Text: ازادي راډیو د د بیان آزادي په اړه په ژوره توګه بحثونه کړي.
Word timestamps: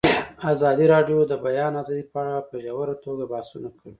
ازادي 0.53 0.85
راډیو 0.93 1.17
د 1.25 1.25
د 1.31 1.33
بیان 1.45 1.73
آزادي 1.81 2.03
په 2.11 2.17
اړه 2.23 2.39
په 2.49 2.55
ژوره 2.65 2.95
توګه 3.05 3.23
بحثونه 3.31 3.69
کړي. 3.77 3.89